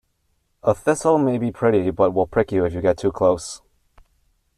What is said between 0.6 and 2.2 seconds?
A thistle may be pretty but